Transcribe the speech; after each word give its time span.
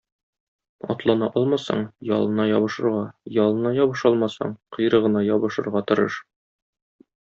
Атлана 0.93 1.29
алмасаң, 1.41 1.83
ялына 2.13 2.47
ябышырга, 2.53 3.05
ялына 3.39 3.77
ябыша 3.83 4.13
алмасаң, 4.13 4.59
койрыгына 4.81 5.27
ябышырга 5.31 5.89
тырыш. 5.91 6.23